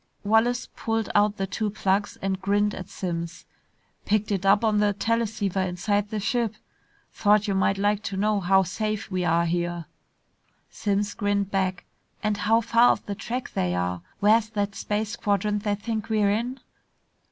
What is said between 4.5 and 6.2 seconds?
on the teleceiver inside the